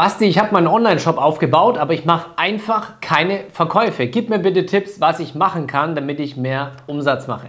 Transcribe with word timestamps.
Basti, 0.00 0.24
ich 0.24 0.38
habe 0.38 0.54
meinen 0.54 0.66
Online-Shop 0.66 1.18
aufgebaut, 1.18 1.76
aber 1.76 1.92
ich 1.92 2.06
mache 2.06 2.30
einfach 2.36 3.02
keine 3.02 3.40
Verkäufe. 3.52 4.06
Gib 4.06 4.30
mir 4.30 4.38
bitte 4.38 4.64
Tipps, 4.64 4.98
was 4.98 5.20
ich 5.20 5.34
machen 5.34 5.66
kann, 5.66 5.94
damit 5.94 6.20
ich 6.20 6.38
mehr 6.38 6.72
Umsatz 6.86 7.26
mache. 7.26 7.48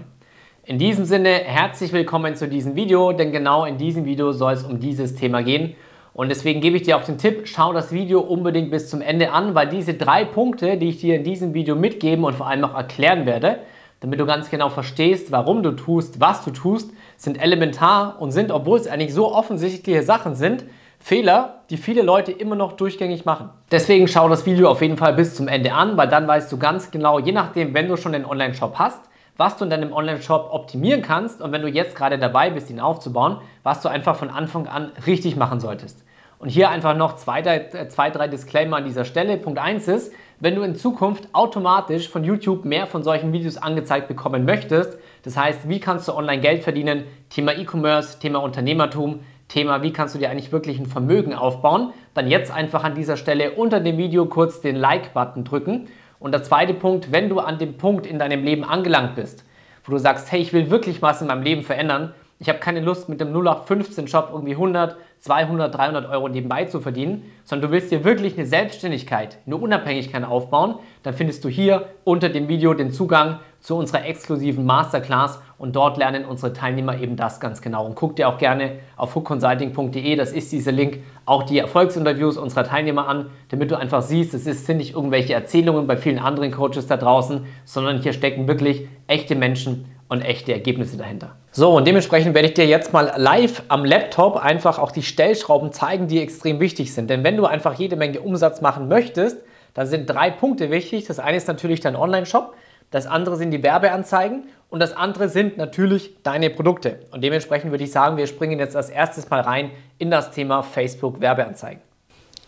In 0.65 0.77
diesem 0.77 1.05
Sinne, 1.05 1.29
herzlich 1.29 1.93
willkommen 1.93 2.35
zu 2.35 2.49
diesem 2.49 2.75
Video, 2.75 3.13
denn 3.13 3.31
genau 3.31 3.63
in 3.63 3.77
diesem 3.77 4.03
Video 4.03 4.33
soll 4.33 4.51
es 4.51 4.63
um 4.63 4.81
dieses 4.81 5.15
Thema 5.15 5.43
gehen. 5.43 5.77
Und 6.13 6.27
deswegen 6.27 6.59
gebe 6.59 6.75
ich 6.75 6.83
dir 6.83 6.97
auch 6.97 7.05
den 7.05 7.17
Tipp, 7.17 7.43
schau 7.45 7.71
das 7.71 7.93
Video 7.93 8.19
unbedingt 8.19 8.69
bis 8.69 8.89
zum 8.89 8.99
Ende 8.99 9.31
an, 9.31 9.55
weil 9.55 9.69
diese 9.69 9.93
drei 9.93 10.25
Punkte, 10.25 10.75
die 10.75 10.89
ich 10.89 10.97
dir 10.97 11.15
in 11.15 11.23
diesem 11.23 11.53
Video 11.53 11.77
mitgeben 11.77 12.25
und 12.25 12.35
vor 12.35 12.47
allem 12.47 12.65
auch 12.65 12.75
erklären 12.75 13.25
werde, 13.25 13.59
damit 14.01 14.19
du 14.19 14.25
ganz 14.25 14.49
genau 14.49 14.67
verstehst, 14.67 15.31
warum 15.31 15.63
du 15.63 15.71
tust, 15.71 16.19
was 16.19 16.43
du 16.43 16.51
tust, 16.51 16.91
sind 17.15 17.41
elementar 17.41 18.17
und 18.19 18.31
sind, 18.31 18.51
obwohl 18.51 18.77
es 18.77 18.89
eigentlich 18.89 19.13
so 19.13 19.33
offensichtliche 19.33 20.03
Sachen 20.03 20.35
sind, 20.35 20.65
Fehler, 21.01 21.63
die 21.71 21.77
viele 21.77 22.03
Leute 22.03 22.31
immer 22.31 22.55
noch 22.55 22.73
durchgängig 22.73 23.25
machen. 23.25 23.49
Deswegen 23.71 24.07
schau 24.07 24.29
das 24.29 24.45
Video 24.45 24.69
auf 24.69 24.81
jeden 24.81 24.97
Fall 24.97 25.13
bis 25.13 25.35
zum 25.35 25.47
Ende 25.47 25.73
an, 25.73 25.97
weil 25.97 26.07
dann 26.07 26.27
weißt 26.27 26.51
du 26.51 26.59
ganz 26.59 26.91
genau, 26.91 27.17
je 27.17 27.31
nachdem, 27.31 27.73
wenn 27.73 27.87
du 27.87 27.97
schon 27.97 28.13
einen 28.13 28.25
Online-Shop 28.25 28.75
hast, 28.77 29.01
was 29.35 29.57
du 29.57 29.63
in 29.63 29.71
deinem 29.71 29.91
Online-Shop 29.91 30.49
optimieren 30.51 31.01
kannst 31.01 31.41
und 31.41 31.51
wenn 31.51 31.63
du 31.63 31.67
jetzt 31.67 31.95
gerade 31.95 32.19
dabei 32.19 32.51
bist, 32.51 32.69
ihn 32.69 32.79
aufzubauen, 32.79 33.37
was 33.63 33.81
du 33.81 33.89
einfach 33.89 34.15
von 34.15 34.29
Anfang 34.29 34.67
an 34.67 34.91
richtig 35.07 35.35
machen 35.35 35.59
solltest. 35.59 36.05
Und 36.37 36.49
hier 36.49 36.69
einfach 36.69 36.95
noch 36.95 37.15
zwei, 37.15 37.41
äh, 37.41 37.87
zwei, 37.89 38.09
drei 38.09 38.27
Disclaimer 38.27 38.77
an 38.77 38.85
dieser 38.85 39.05
Stelle. 39.05 39.37
Punkt 39.37 39.59
1 39.59 39.87
ist, 39.87 40.11
wenn 40.39 40.55
du 40.55 40.61
in 40.61 40.75
Zukunft 40.75 41.27
automatisch 41.33 42.09
von 42.09 42.23
YouTube 42.23 42.65
mehr 42.65 42.87
von 42.87 43.03
solchen 43.03 43.31
Videos 43.33 43.57
angezeigt 43.57 44.07
bekommen 44.07 44.45
möchtest, 44.45 44.97
das 45.23 45.37
heißt, 45.37 45.69
wie 45.69 45.79
kannst 45.79 46.07
du 46.07 46.13
online 46.13 46.41
Geld 46.41 46.63
verdienen, 46.63 47.03
Thema 47.29 47.53
E-Commerce, 47.53 48.19
Thema 48.19 48.39
Unternehmertum, 48.39 49.19
Thema, 49.51 49.83
wie 49.83 49.91
kannst 49.91 50.15
du 50.15 50.19
dir 50.19 50.29
eigentlich 50.29 50.51
wirklich 50.51 50.79
ein 50.79 50.85
Vermögen 50.85 51.33
aufbauen, 51.33 51.91
dann 52.13 52.29
jetzt 52.29 52.51
einfach 52.51 52.83
an 52.83 52.95
dieser 52.95 53.17
Stelle 53.17 53.51
unter 53.51 53.81
dem 53.81 53.97
Video 53.97 54.25
kurz 54.25 54.61
den 54.61 54.77
Like-Button 54.77 55.43
drücken. 55.43 55.87
Und 56.19 56.31
der 56.31 56.43
zweite 56.43 56.73
Punkt, 56.73 57.11
wenn 57.11 57.27
du 57.27 57.39
an 57.39 57.57
dem 57.57 57.77
Punkt 57.77 58.05
in 58.05 58.17
deinem 58.17 58.43
Leben 58.43 58.63
angelangt 58.63 59.15
bist, 59.15 59.43
wo 59.83 59.91
du 59.91 59.97
sagst, 59.97 60.31
hey, 60.31 60.39
ich 60.39 60.53
will 60.53 60.69
wirklich 60.69 61.01
was 61.01 61.21
in 61.21 61.27
meinem 61.27 61.43
Leben 61.43 61.63
verändern, 61.63 62.13
ich 62.39 62.49
habe 62.49 62.59
keine 62.59 62.79
Lust 62.79 63.07
mit 63.07 63.21
dem 63.21 63.33
0815-Shop 63.33 64.29
irgendwie 64.31 64.53
100, 64.53 64.95
200, 65.19 65.75
300 65.75 66.09
Euro 66.09 66.27
nebenbei 66.27 66.65
zu 66.65 66.79
verdienen, 66.79 67.23
sondern 67.43 67.69
du 67.69 67.75
willst 67.75 67.91
dir 67.91 68.03
wirklich 68.03 68.35
eine 68.35 68.47
Selbstständigkeit, 68.47 69.37
eine 69.45 69.57
Unabhängigkeit 69.57 70.23
aufbauen, 70.23 70.75
dann 71.03 71.13
findest 71.13 71.43
du 71.43 71.49
hier 71.49 71.89
unter 72.03 72.29
dem 72.29 72.47
Video 72.47 72.73
den 72.73 72.91
Zugang 72.91 73.39
zu 73.61 73.75
unserer 73.75 74.05
exklusiven 74.05 74.65
Masterclass 74.65 75.39
und 75.57 75.75
dort 75.75 75.97
lernen 75.97 76.25
unsere 76.25 76.51
Teilnehmer 76.51 76.99
eben 76.99 77.15
das 77.15 77.39
ganz 77.39 77.61
genau. 77.61 77.85
Und 77.85 77.95
guck 77.95 78.15
dir 78.15 78.27
auch 78.27 78.37
gerne 78.37 78.79
auf 78.97 79.15
hookconsulting.de, 79.15 80.15
das 80.15 80.33
ist 80.33 80.51
dieser 80.51 80.71
Link, 80.71 80.99
auch 81.25 81.43
die 81.43 81.59
Erfolgsinterviews 81.59 82.37
unserer 82.37 82.63
Teilnehmer 82.63 83.07
an, 83.07 83.27
damit 83.49 83.71
du 83.71 83.77
einfach 83.77 84.01
siehst, 84.01 84.33
es 84.33 84.65
sind 84.65 84.77
nicht 84.77 84.95
irgendwelche 84.95 85.33
Erzählungen 85.33 85.87
bei 85.87 85.95
vielen 85.95 86.19
anderen 86.19 86.51
Coaches 86.51 86.87
da 86.87 86.97
draußen, 86.97 87.45
sondern 87.63 88.01
hier 88.01 88.13
stecken 88.13 88.47
wirklich 88.47 88.87
echte 89.07 89.35
Menschen 89.35 89.85
und 90.09 90.21
echte 90.23 90.51
Ergebnisse 90.51 90.97
dahinter. 90.97 91.37
So, 91.51 91.71
und 91.75 91.87
dementsprechend 91.87 92.33
werde 92.33 92.49
ich 92.49 92.53
dir 92.55 92.65
jetzt 92.65 92.91
mal 92.91 93.13
live 93.15 93.63
am 93.67 93.85
Laptop 93.85 94.35
einfach 94.35 94.79
auch 94.79 94.91
die 94.91 95.03
Stellschrauben 95.03 95.71
zeigen, 95.71 96.07
die 96.07 96.19
extrem 96.19 96.59
wichtig 96.59 96.93
sind. 96.93 97.09
Denn 97.09 97.23
wenn 97.23 97.37
du 97.37 97.45
einfach 97.45 97.75
jede 97.75 97.95
Menge 97.95 98.19
Umsatz 98.19 98.59
machen 98.59 98.87
möchtest, 98.87 99.37
dann 99.73 99.87
sind 99.87 100.09
drei 100.09 100.31
Punkte 100.31 100.69
wichtig. 100.71 101.05
Das 101.05 101.19
eine 101.19 101.37
ist 101.37 101.47
natürlich 101.47 101.79
dein 101.79 101.95
Online-Shop, 101.95 102.53
das 102.91 103.07
andere 103.07 103.37
sind 103.37 103.51
die 103.51 103.63
Werbeanzeigen 103.63 104.43
und 104.69 104.79
das 104.81 104.93
andere 104.93 105.29
sind 105.29 105.57
natürlich 105.57 106.21
deine 106.23 106.49
Produkte. 106.49 106.99
Und 107.11 107.23
dementsprechend 107.23 107.71
würde 107.71 107.83
ich 107.83 107.91
sagen, 107.91 108.17
wir 108.17 108.27
springen 108.27 108.59
jetzt 108.59 108.75
als 108.75 108.89
erstes 108.89 109.29
mal 109.29 109.41
rein 109.41 109.71
in 109.97 110.11
das 110.11 110.31
Thema 110.31 110.61
Facebook 110.61 111.19
Werbeanzeigen. 111.19 111.81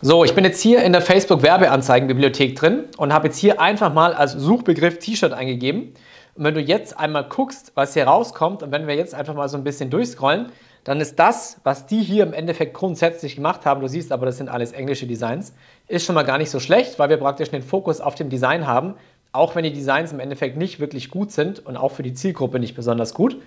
So, 0.00 0.22
ich 0.22 0.34
bin 0.34 0.44
jetzt 0.44 0.60
hier 0.60 0.82
in 0.82 0.92
der 0.92 1.00
Facebook 1.00 1.42
Werbeanzeigenbibliothek 1.42 2.56
drin 2.56 2.84
und 2.98 3.12
habe 3.12 3.28
jetzt 3.28 3.38
hier 3.38 3.58
einfach 3.60 3.92
mal 3.92 4.12
als 4.12 4.32
Suchbegriff 4.32 4.98
T-Shirt 4.98 5.32
eingegeben. 5.32 5.94
Und 6.34 6.44
wenn 6.44 6.54
du 6.54 6.60
jetzt 6.60 6.98
einmal 6.98 7.24
guckst, 7.24 7.72
was 7.74 7.94
hier 7.94 8.04
rauskommt, 8.04 8.62
und 8.62 8.70
wenn 8.70 8.86
wir 8.86 8.96
jetzt 8.96 9.14
einfach 9.14 9.34
mal 9.34 9.48
so 9.48 9.56
ein 9.56 9.64
bisschen 9.64 9.88
durchscrollen, 9.88 10.52
dann 10.84 11.00
ist 11.00 11.18
das, 11.18 11.58
was 11.64 11.86
die 11.86 12.02
hier 12.02 12.24
im 12.24 12.34
Endeffekt 12.34 12.74
grundsätzlich 12.74 13.36
gemacht 13.36 13.64
haben, 13.64 13.80
du 13.80 13.88
siehst 13.88 14.12
aber, 14.12 14.26
das 14.26 14.36
sind 14.36 14.50
alles 14.50 14.72
englische 14.72 15.06
Designs, 15.06 15.54
ist 15.88 16.04
schon 16.04 16.14
mal 16.14 16.24
gar 16.24 16.36
nicht 16.36 16.50
so 16.50 16.60
schlecht, 16.60 16.98
weil 16.98 17.08
wir 17.08 17.16
praktisch 17.16 17.50
den 17.50 17.62
Fokus 17.62 18.02
auf 18.02 18.14
dem 18.14 18.28
Design 18.28 18.66
haben, 18.66 18.94
auch 19.34 19.56
wenn 19.56 19.64
die 19.64 19.72
Designs 19.72 20.12
im 20.12 20.20
Endeffekt 20.20 20.56
nicht 20.56 20.78
wirklich 20.78 21.10
gut 21.10 21.32
sind 21.32 21.66
und 21.66 21.76
auch 21.76 21.90
für 21.90 22.04
die 22.04 22.14
Zielgruppe 22.14 22.60
nicht 22.60 22.76
besonders 22.76 23.14
gut. 23.14 23.42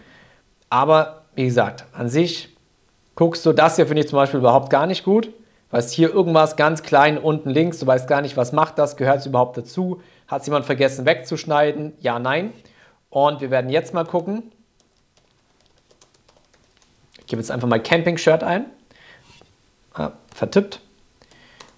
Aber 0.70 1.24
wie 1.34 1.46
gesagt, 1.46 1.86
an 1.94 2.10
sich 2.10 2.50
guckst 3.16 3.46
du, 3.46 3.54
das 3.54 3.78
hier 3.78 3.88
finde 3.88 4.02
ich 4.02 4.10
zum 4.10 4.18
Beispiel 4.18 4.42
überhaupt 4.42 4.70
gar 4.70 4.86
nicht 4.86 5.06
gut. 5.06 5.32
Weißt 5.72 5.94
hier 5.94 6.14
irgendwas 6.14 6.58
ganz 6.58 6.84
klein 6.84 7.18
unten 7.18 7.50
links, 7.50 7.80
du 7.80 7.88
weißt 7.88 8.08
gar 8.08 8.22
nicht, 8.22 8.36
was 8.36 8.52
macht 8.52 8.78
das, 8.78 8.98
gehört 8.98 9.20
es 9.20 9.26
überhaupt 9.26 9.58
dazu, 9.58 10.02
hat 10.28 10.42
es 10.42 10.48
jemand 10.48 10.66
vergessen 10.66 11.06
wegzuschneiden? 11.06 11.94
Ja, 12.00 12.20
nein. 12.20 12.52
Und 13.10 13.40
wir 13.40 13.50
werden 13.50 13.70
jetzt 13.70 13.94
mal 13.94 14.06
gucken. 14.06 14.44
Ich 17.20 17.28
gebe 17.28 17.42
jetzt 17.42 17.52
einfach 17.52 17.68
mal 17.68 17.82
Camping-Shirt 17.82 18.44
ein. 18.44 18.66
Ah, 19.94 20.12
vertippt. 20.36 20.82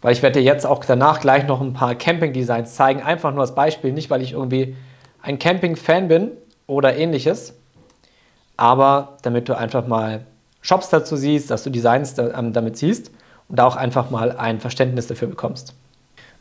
Weil 0.01 0.13
ich 0.13 0.21
werde 0.21 0.39
dir 0.39 0.45
jetzt 0.45 0.65
auch 0.65 0.83
danach 0.85 1.19
gleich 1.19 1.45
noch 1.47 1.61
ein 1.61 1.73
paar 1.73 1.95
Camping-Designs 1.95 2.75
zeigen. 2.75 3.01
Einfach 3.01 3.31
nur 3.31 3.41
als 3.41 3.55
Beispiel, 3.55 3.91
nicht 3.91 4.09
weil 4.09 4.21
ich 4.21 4.33
irgendwie 4.33 4.75
ein 5.21 5.39
Camping-Fan 5.39 6.07
bin 6.07 6.31
oder 6.67 6.95
ähnliches. 6.95 7.55
Aber 8.55 9.17
damit 9.23 9.49
du 9.49 9.57
einfach 9.57 9.87
mal 9.87 10.25
Shops 10.61 10.89
dazu 10.89 11.15
siehst, 11.15 11.49
dass 11.51 11.63
du 11.63 11.69
Designs 11.69 12.17
ähm, 12.17 12.53
damit 12.53 12.77
siehst 12.77 13.11
und 13.47 13.59
da 13.59 13.65
auch 13.65 13.75
einfach 13.75 14.09
mal 14.09 14.31
ein 14.33 14.59
Verständnis 14.59 15.07
dafür 15.07 15.27
bekommst. 15.27 15.73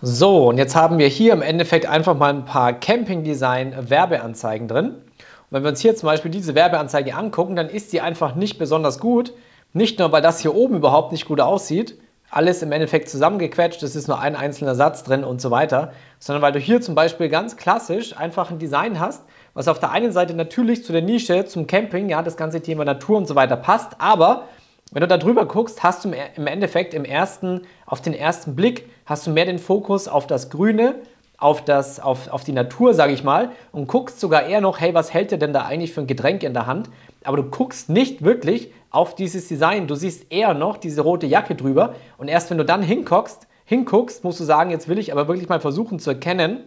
So, 0.01 0.49
und 0.49 0.59
jetzt 0.59 0.77
haben 0.77 0.99
wir 0.99 1.09
hier 1.09 1.33
im 1.33 1.43
Endeffekt 1.43 1.87
einfach 1.87 2.17
mal 2.17 2.33
ein 2.33 2.45
paar 2.45 2.73
Camping-Design-Werbeanzeigen 2.73 4.69
drin. 4.69 4.91
Und 4.91 5.03
wenn 5.51 5.65
wir 5.65 5.71
uns 5.71 5.81
hier 5.81 5.97
zum 5.97 6.07
Beispiel 6.07 6.31
diese 6.31 6.55
Werbeanzeige 6.55 7.17
angucken, 7.17 7.57
dann 7.57 7.69
ist 7.69 7.93
die 7.93 8.01
einfach 8.01 8.37
nicht 8.37 8.59
besonders 8.59 9.01
gut. 9.01 9.33
Nicht 9.73 9.99
nur, 9.99 10.13
weil 10.13 10.23
das 10.23 10.39
hier 10.41 10.55
oben 10.55 10.77
überhaupt 10.77 11.11
nicht 11.13 11.27
gut 11.27 11.41
aussieht, 11.41 11.99
alles 12.31 12.63
im 12.63 12.73
Endeffekt 12.73 13.09
zusammengequetscht, 13.09 13.83
es 13.83 13.97
ist 13.97 14.09
nur 14.09 14.21
ein 14.21 14.37
einzelner 14.37 14.75
Satz 14.75 15.03
drin 15.03 15.25
und 15.25 15.41
so 15.41 15.51
weiter, 15.51 15.93
sondern 16.19 16.43
weil 16.43 16.53
du 16.53 16.59
hier 16.59 16.81
zum 16.81 16.95
Beispiel 16.95 17.29
ganz 17.29 17.57
klassisch 17.57 18.17
einfach 18.17 18.51
ein 18.51 18.59
Design 18.59 19.01
hast, 19.01 19.23
was 19.55 19.69
auf 19.69 19.81
der 19.81 19.93
einen 19.93 20.13
Seite 20.13 20.35
natürlich 20.35 20.85
zu 20.85 20.93
der 20.93 21.03
Nische, 21.03 21.47
zum 21.47 21.67
Camping, 21.67 22.09
ja, 22.09 22.23
das 22.23 22.37
ganze 22.37 22.61
Thema 22.61 22.85
Natur 22.85 23.17
und 23.17 23.27
so 23.27 23.35
weiter 23.35 23.57
passt, 23.57 23.93
aber 23.99 24.45
wenn 24.93 25.01
du 25.01 25.09
da 25.09 25.19
drüber 25.19 25.47
guckst, 25.47 25.83
hast 25.83 26.05
du 26.05 26.13
im 26.37 26.47
Endeffekt 26.47 26.95
im 26.95 27.05
ersten, 27.05 27.63
auf 27.85 28.01
den 28.01 28.15
ersten 28.15 28.57
Blick, 28.57 28.89
hast 29.05 29.27
du 29.27 29.31
mehr 29.31 29.45
den 29.45 29.59
Fokus 29.59 30.09
auf 30.09 30.27
das 30.27 30.49
Grüne, 30.49 30.95
auf, 31.39 31.65
das, 31.65 32.01
auf, 32.01 32.29
auf 32.29 32.45
die 32.45 32.53
Natur, 32.53 32.95
sage 32.95 33.13
ich 33.13 33.23
mal, 33.23 33.53
und 33.73 33.87
guckst 33.87 34.21
sogar 34.21 34.47
eher 34.47 34.61
noch, 34.61 34.81
hey, 34.81 34.93
was 34.93 35.15
hält 35.15 35.31
der 35.31 35.39
denn 35.39 35.53
da 35.53 35.65
eigentlich 35.65 35.93
für 35.93 36.01
ein 36.01 36.07
Getränk 36.09 36.43
in 36.43 36.53
der 36.53 36.67
Hand? 36.67 36.91
Aber 37.25 37.37
du 37.37 37.45
guckst 37.45 37.89
nicht 37.89 38.23
wirklich 38.23 38.73
auf 38.91 39.15
dieses 39.15 39.49
Design. 39.49 39.87
Du 39.87 39.95
siehst 39.95 40.33
eher 40.33 40.55
noch 40.55 40.77
diese 40.77 41.03
rote 41.03 41.27
Jacke 41.27 41.55
drüber. 41.55 41.95
Und 42.17 42.29
erst 42.29 42.51
wenn 42.51 42.59
du 42.59 42.65
dann 42.65 42.83
hinguckst, 42.83 43.47
hinguckst, 43.65 44.25
musst 44.25 44.41
du 44.41 44.45
sagen, 44.45 44.71
jetzt 44.71 44.89
will 44.89 44.99
ich 44.99 45.13
aber 45.13 45.29
wirklich 45.29 45.49
mal 45.49 45.61
versuchen 45.61 46.01
zu 46.01 46.11
erkennen, 46.11 46.65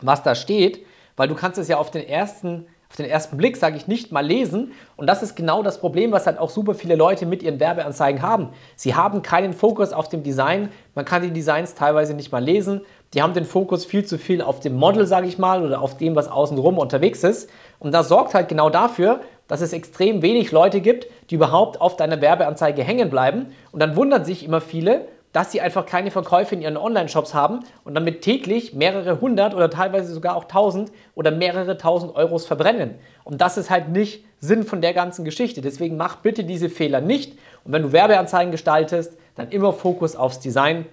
was 0.00 0.22
da 0.22 0.34
steht, 0.34 0.84
weil 1.16 1.28
du 1.28 1.34
kannst 1.34 1.58
es 1.58 1.68
ja 1.68 1.78
auf 1.78 1.90
den 1.90 2.06
ersten 2.06 2.66
auf 2.94 2.98
den 2.98 3.06
ersten 3.06 3.36
Blick, 3.36 3.56
sage 3.56 3.76
ich, 3.76 3.88
nicht 3.88 4.12
mal 4.12 4.24
lesen. 4.24 4.70
Und 4.96 5.08
das 5.08 5.20
ist 5.20 5.34
genau 5.34 5.64
das 5.64 5.80
Problem, 5.80 6.12
was 6.12 6.28
halt 6.28 6.38
auch 6.38 6.48
super 6.48 6.74
viele 6.74 6.94
Leute 6.94 7.26
mit 7.26 7.42
ihren 7.42 7.58
Werbeanzeigen 7.58 8.22
haben. 8.22 8.50
Sie 8.76 8.94
haben 8.94 9.20
keinen 9.20 9.52
Fokus 9.52 9.92
auf 9.92 10.08
dem 10.08 10.22
Design. 10.22 10.68
Man 10.94 11.04
kann 11.04 11.22
die 11.22 11.32
Designs 11.32 11.74
teilweise 11.74 12.14
nicht 12.14 12.30
mal 12.30 12.38
lesen. 12.38 12.82
Die 13.12 13.20
haben 13.20 13.34
den 13.34 13.46
Fokus 13.46 13.84
viel 13.84 14.04
zu 14.04 14.16
viel 14.16 14.40
auf 14.40 14.60
dem 14.60 14.76
Model, 14.76 15.08
sage 15.08 15.26
ich 15.26 15.38
mal, 15.38 15.64
oder 15.64 15.82
auf 15.82 15.96
dem, 15.96 16.14
was 16.14 16.28
außenrum 16.28 16.78
unterwegs 16.78 17.24
ist. 17.24 17.50
Und 17.80 17.90
das 17.90 18.06
sorgt 18.06 18.32
halt 18.32 18.46
genau 18.46 18.70
dafür, 18.70 19.18
dass 19.48 19.60
es 19.60 19.72
extrem 19.72 20.22
wenig 20.22 20.52
Leute 20.52 20.80
gibt, 20.80 21.08
die 21.30 21.34
überhaupt 21.34 21.80
auf 21.80 21.96
deiner 21.96 22.20
Werbeanzeige 22.20 22.84
hängen 22.84 23.10
bleiben. 23.10 23.46
Und 23.72 23.80
dann 23.80 23.96
wundern 23.96 24.24
sich 24.24 24.44
immer 24.44 24.60
viele, 24.60 25.08
dass 25.34 25.50
sie 25.50 25.60
einfach 25.60 25.84
keine 25.84 26.12
Verkäufe 26.12 26.54
in 26.54 26.62
ihren 26.62 26.76
Online-Shops 26.76 27.34
haben 27.34 27.60
und 27.82 27.94
damit 27.96 28.22
täglich 28.22 28.72
mehrere 28.72 29.20
hundert 29.20 29.52
oder 29.52 29.68
teilweise 29.68 30.14
sogar 30.14 30.36
auch 30.36 30.44
tausend 30.44 30.92
oder 31.16 31.32
mehrere 31.32 31.76
tausend 31.76 32.14
Euros 32.14 32.46
verbrennen. 32.46 32.94
Und 33.24 33.40
das 33.40 33.58
ist 33.58 33.68
halt 33.68 33.88
nicht 33.88 34.24
Sinn 34.38 34.62
von 34.62 34.80
der 34.80 34.94
ganzen 34.94 35.24
Geschichte. 35.24 35.60
Deswegen 35.60 35.96
mach 35.96 36.16
bitte 36.16 36.44
diese 36.44 36.70
Fehler 36.70 37.00
nicht. 37.00 37.36
Und 37.64 37.72
wenn 37.72 37.82
du 37.82 37.92
Werbeanzeigen 37.92 38.52
gestaltest, 38.52 39.18
dann 39.34 39.48
immer 39.48 39.72
Fokus 39.72 40.14
aufs 40.14 40.38
Design 40.38 40.86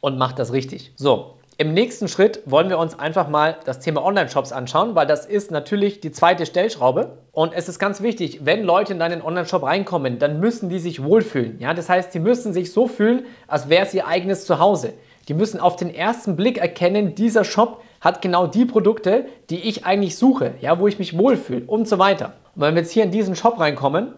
und 0.00 0.18
mach 0.18 0.32
das 0.32 0.52
richtig. 0.52 0.92
So, 0.96 1.36
im 1.58 1.74
nächsten 1.74 2.08
Schritt 2.08 2.42
wollen 2.46 2.68
wir 2.70 2.78
uns 2.78 2.98
einfach 2.98 3.28
mal 3.28 3.56
das 3.64 3.80
Thema 3.80 4.04
Online-Shops 4.04 4.52
anschauen, 4.52 4.94
weil 4.94 5.06
das 5.06 5.26
ist 5.26 5.50
natürlich 5.50 6.00
die 6.00 6.10
zweite 6.10 6.46
Stellschraube. 6.46 7.18
Und 7.32 7.52
es 7.52 7.68
ist 7.68 7.78
ganz 7.78 8.02
wichtig, 8.02 8.44
wenn 8.44 8.64
Leute 8.64 8.92
in 8.92 8.98
deinen 8.98 9.22
Online-Shop 9.22 9.62
reinkommen, 9.62 10.18
dann 10.18 10.40
müssen 10.40 10.68
die 10.68 10.78
sich 10.78 11.02
wohlfühlen. 11.02 11.58
Ja? 11.60 11.74
Das 11.74 11.88
heißt, 11.88 12.12
sie 12.12 12.20
müssen 12.20 12.52
sich 12.52 12.72
so 12.72 12.86
fühlen, 12.86 13.26
als 13.48 13.68
wäre 13.68 13.84
es 13.84 13.94
ihr 13.94 14.06
eigenes 14.06 14.46
Zuhause. 14.46 14.94
Die 15.28 15.34
müssen 15.34 15.60
auf 15.60 15.76
den 15.76 15.94
ersten 15.94 16.36
Blick 16.36 16.58
erkennen, 16.58 17.14
dieser 17.14 17.44
Shop 17.44 17.82
hat 18.00 18.22
genau 18.22 18.46
die 18.46 18.64
Produkte, 18.64 19.26
die 19.50 19.60
ich 19.60 19.84
eigentlich 19.84 20.16
suche, 20.16 20.54
ja, 20.60 20.80
wo 20.80 20.88
ich 20.88 20.98
mich 20.98 21.16
wohlfühle 21.16 21.64
und 21.66 21.86
so 21.86 21.98
weiter. 21.98 22.32
Und 22.54 22.62
wenn 22.62 22.74
wir 22.74 22.82
jetzt 22.82 22.90
hier 22.90 23.04
in 23.04 23.12
diesen 23.12 23.36
Shop 23.36 23.60
reinkommen, 23.60 24.14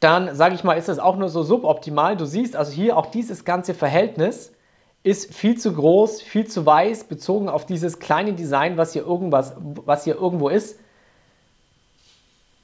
dann 0.00 0.34
sage 0.34 0.54
ich 0.54 0.64
mal, 0.64 0.74
ist 0.74 0.88
das 0.88 0.98
auch 0.98 1.16
nur 1.16 1.28
so 1.28 1.42
suboptimal. 1.42 2.16
Du 2.16 2.24
siehst 2.24 2.56
also 2.56 2.72
hier 2.72 2.96
auch 2.96 3.06
dieses 3.06 3.44
ganze 3.44 3.74
Verhältnis 3.74 4.52
ist 5.06 5.32
viel 5.32 5.56
zu 5.56 5.72
groß, 5.72 6.20
viel 6.20 6.48
zu 6.48 6.66
weiß, 6.66 7.04
bezogen 7.04 7.48
auf 7.48 7.64
dieses 7.64 8.00
kleine 8.00 8.32
Design, 8.32 8.76
was 8.76 8.92
hier, 8.92 9.06
irgendwas, 9.06 9.54
was 9.56 10.02
hier 10.02 10.16
irgendwo 10.16 10.48
ist. 10.48 10.80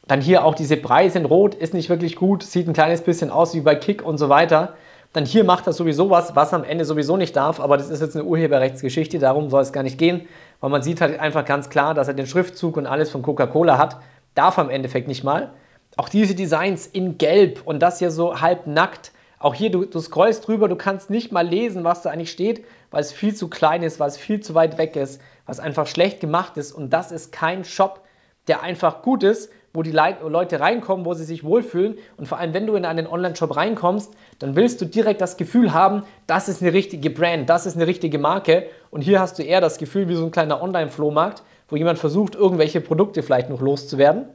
Dann 0.08 0.20
hier 0.20 0.44
auch 0.44 0.56
diese 0.56 0.76
Preise 0.76 1.20
in 1.20 1.24
Rot 1.24 1.54
ist 1.54 1.72
nicht 1.72 1.88
wirklich 1.88 2.16
gut, 2.16 2.42
sieht 2.42 2.66
ein 2.66 2.72
kleines 2.72 3.02
bisschen 3.02 3.30
aus 3.30 3.54
wie 3.54 3.60
bei 3.60 3.76
Kick 3.76 4.04
und 4.04 4.18
so 4.18 4.28
weiter. 4.28 4.74
Dann 5.12 5.24
hier 5.24 5.44
macht 5.44 5.68
er 5.68 5.72
sowieso 5.72 6.10
was, 6.10 6.34
was 6.34 6.52
am 6.52 6.64
Ende 6.64 6.84
sowieso 6.84 7.16
nicht 7.16 7.36
darf, 7.36 7.60
aber 7.60 7.76
das 7.76 7.90
ist 7.90 8.00
jetzt 8.00 8.16
eine 8.16 8.24
Urheberrechtsgeschichte, 8.24 9.20
darum 9.20 9.48
soll 9.48 9.62
es 9.62 9.72
gar 9.72 9.84
nicht 9.84 9.98
gehen, 9.98 10.22
weil 10.60 10.70
man 10.70 10.82
sieht 10.82 11.00
halt 11.00 11.20
einfach 11.20 11.44
ganz 11.44 11.70
klar, 11.70 11.94
dass 11.94 12.08
er 12.08 12.14
den 12.14 12.26
Schriftzug 12.26 12.76
und 12.76 12.86
alles 12.86 13.10
von 13.10 13.22
Coca-Cola 13.22 13.78
hat, 13.78 13.98
darf 14.34 14.58
am 14.58 14.68
Endeffekt 14.68 15.06
nicht 15.06 15.22
mal. 15.22 15.52
Auch 15.96 16.08
diese 16.08 16.34
Designs 16.34 16.88
in 16.88 17.18
Gelb 17.18 17.62
und 17.64 17.80
das 17.80 18.00
hier 18.00 18.10
so 18.10 18.40
halb 18.40 18.66
nackt. 18.66 19.12
Auch 19.42 19.54
hier, 19.54 19.70
du, 19.70 19.84
du 19.84 19.98
scrollst 19.98 20.46
drüber, 20.46 20.68
du 20.68 20.76
kannst 20.76 21.10
nicht 21.10 21.32
mal 21.32 21.44
lesen, 21.44 21.82
was 21.82 22.02
da 22.02 22.10
eigentlich 22.10 22.30
steht, 22.30 22.64
weil 22.92 23.00
es 23.00 23.10
viel 23.10 23.34
zu 23.34 23.48
klein 23.48 23.82
ist, 23.82 23.98
weil 23.98 24.06
es 24.06 24.16
viel 24.16 24.38
zu 24.38 24.54
weit 24.54 24.78
weg 24.78 24.94
ist, 24.94 25.20
was 25.46 25.58
einfach 25.58 25.88
schlecht 25.88 26.20
gemacht 26.20 26.56
ist. 26.56 26.70
Und 26.70 26.90
das 26.92 27.10
ist 27.10 27.32
kein 27.32 27.64
Shop, 27.64 28.02
der 28.46 28.62
einfach 28.62 29.02
gut 29.02 29.24
ist, 29.24 29.50
wo 29.74 29.82
die 29.82 29.90
Leute 29.90 30.60
reinkommen, 30.60 31.04
wo 31.04 31.14
sie 31.14 31.24
sich 31.24 31.42
wohlfühlen. 31.42 31.98
Und 32.16 32.28
vor 32.28 32.38
allem, 32.38 32.54
wenn 32.54 32.68
du 32.68 32.76
in 32.76 32.84
einen 32.84 33.08
Online-Shop 33.08 33.56
reinkommst, 33.56 34.14
dann 34.38 34.54
willst 34.54 34.80
du 34.80 34.84
direkt 34.84 35.20
das 35.20 35.36
Gefühl 35.36 35.72
haben, 35.72 36.04
das 36.28 36.48
ist 36.48 36.62
eine 36.62 36.72
richtige 36.72 37.10
Brand, 37.10 37.50
das 37.50 37.66
ist 37.66 37.74
eine 37.74 37.88
richtige 37.88 38.20
Marke. 38.20 38.66
Und 38.92 39.00
hier 39.00 39.18
hast 39.18 39.40
du 39.40 39.42
eher 39.42 39.60
das 39.60 39.76
Gefühl 39.76 40.08
wie 40.08 40.14
so 40.14 40.24
ein 40.24 40.30
kleiner 40.30 40.62
Online-Flohmarkt, 40.62 41.42
wo 41.68 41.74
jemand 41.74 41.98
versucht, 41.98 42.36
irgendwelche 42.36 42.80
Produkte 42.80 43.24
vielleicht 43.24 43.50
noch 43.50 43.60
loszuwerden 43.60 44.26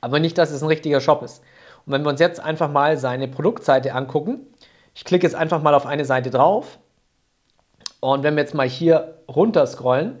aber 0.00 0.20
nicht, 0.20 0.38
dass 0.38 0.50
es 0.50 0.62
ein 0.62 0.68
richtiger 0.68 1.00
Shop 1.00 1.22
ist. 1.22 1.42
Und 1.88 1.94
wenn 1.94 2.02
wir 2.02 2.10
uns 2.10 2.20
jetzt 2.20 2.38
einfach 2.38 2.70
mal 2.70 2.98
seine 2.98 3.28
Produktseite 3.28 3.94
angucken, 3.94 4.40
ich 4.94 5.06
klicke 5.06 5.26
jetzt 5.26 5.34
einfach 5.34 5.62
mal 5.62 5.74
auf 5.74 5.86
eine 5.86 6.04
Seite 6.04 6.28
drauf 6.28 6.78
und 8.00 8.22
wenn 8.22 8.36
wir 8.36 8.42
jetzt 8.42 8.54
mal 8.54 8.68
hier 8.68 9.22
runter 9.26 9.66
scrollen, 9.66 10.18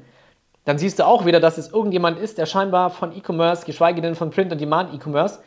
dann 0.64 0.78
siehst 0.78 0.98
du 0.98 1.06
auch 1.06 1.26
wieder, 1.26 1.40
dass 1.40 1.58
es 1.58 1.68
irgendjemand 1.68 2.18
ist, 2.18 2.38
der 2.38 2.46
scheinbar 2.46 2.88
von 2.88 3.14
E-Commerce, 3.14 3.66
geschweige 3.66 4.00
denn 4.00 4.14
von 4.14 4.30
Print-on-Demand 4.30 4.94
E-Commerce, 4.94 5.40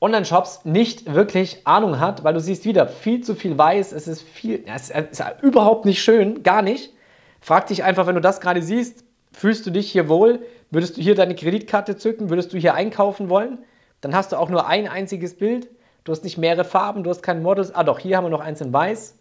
Online-Shops 0.00 0.64
nicht 0.64 1.14
wirklich 1.14 1.64
Ahnung 1.64 2.00
hat, 2.00 2.24
weil 2.24 2.34
du 2.34 2.40
siehst 2.40 2.64
wieder 2.64 2.88
viel 2.88 3.22
zu 3.22 3.36
viel 3.36 3.56
weiß, 3.56 3.92
es 3.92 4.08
ist 4.08 4.22
viel, 4.22 4.64
es 4.66 4.90
ist 4.90 5.22
überhaupt 5.42 5.84
nicht 5.84 6.02
schön, 6.02 6.42
gar 6.42 6.62
nicht. 6.62 6.92
Frag 7.40 7.68
dich 7.68 7.84
einfach, 7.84 8.08
wenn 8.08 8.16
du 8.16 8.20
das 8.20 8.40
gerade 8.40 8.62
siehst, 8.62 9.04
fühlst 9.30 9.64
du 9.64 9.70
dich 9.70 9.92
hier 9.92 10.08
wohl? 10.08 10.40
Würdest 10.72 10.96
du 10.96 11.02
hier 11.02 11.14
deine 11.14 11.36
Kreditkarte 11.36 11.96
zücken? 11.96 12.30
Würdest 12.30 12.52
du 12.52 12.58
hier 12.58 12.74
einkaufen 12.74 13.30
wollen? 13.30 13.58
Dann 14.00 14.14
hast 14.14 14.32
du 14.32 14.36
auch 14.36 14.48
nur 14.48 14.66
ein 14.66 14.88
einziges 14.88 15.36
Bild. 15.36 15.68
Du 16.04 16.12
hast 16.12 16.24
nicht 16.24 16.38
mehrere 16.38 16.64
Farben, 16.64 17.04
du 17.04 17.10
hast 17.10 17.22
kein 17.22 17.42
Modus. 17.42 17.74
Ah 17.74 17.84
doch, 17.84 17.98
hier 17.98 18.16
haben 18.16 18.24
wir 18.24 18.30
noch 18.30 18.40
eins 18.40 18.60
in 18.60 18.72
weiß. 18.72 19.16